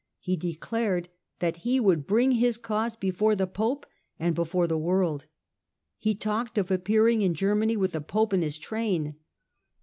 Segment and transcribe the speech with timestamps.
[0.17, 3.85] He de clared that he would bring his cause before the Pope
[4.17, 5.27] and before the world:
[5.99, 9.13] he talked of appearing in Germany with the Pope in his train.